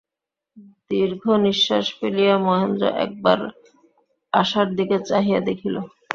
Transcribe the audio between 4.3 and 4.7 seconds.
আশার